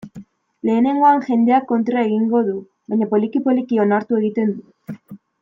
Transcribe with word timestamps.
Lehenengoan, 0.69 1.19
jendeak 1.27 1.67
kontra 1.71 2.05
egingo 2.07 2.41
du, 2.47 2.57
baina, 2.95 3.09
poliki-poliki, 3.13 3.81
onartu 3.85 4.19
egiten 4.23 4.53
du. 4.57 5.15